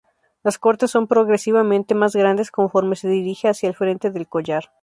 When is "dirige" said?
3.07-3.49